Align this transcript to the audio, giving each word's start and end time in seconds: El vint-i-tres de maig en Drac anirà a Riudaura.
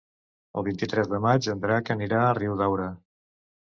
El 0.61 0.63
vint-i-tres 0.67 1.11
de 1.11 1.19
maig 1.27 1.49
en 1.55 1.61
Drac 1.67 1.93
anirà 1.97 2.25
a 2.31 2.35
Riudaura. 2.41 2.89